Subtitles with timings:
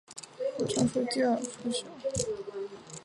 [0.57, 2.25] 演唱会第二日出现了小插曲。